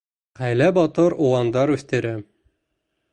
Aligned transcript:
Ғаилә 0.39 0.69
батыр 0.77 1.15
уландар 1.27 1.75
үҫтерә. 1.77 2.15